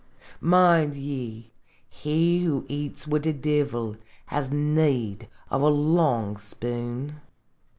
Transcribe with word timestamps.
Mind 0.39 0.95
ye, 0.95 1.51
he 1.87 2.43
who 2.43 2.65
eats 2.67 3.05
wid 3.05 3.21
the 3.21 3.33
Divil 3.33 3.97
has 4.25 4.49
need 4.51 5.27
of 5.51 5.61
a 5.61 5.67
long 5.67 6.37
spoon 6.37 7.21